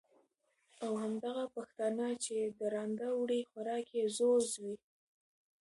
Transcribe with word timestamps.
او 0.83 0.91
همدغه 1.03 1.43
پښتانه، 1.55 2.07
چې 2.23 2.35
درانده 2.59 3.07
وړي 3.19 3.41
خوراک 3.49 3.85
یې 3.97 4.05
ځوز 4.17 4.47
وي، 4.63 4.75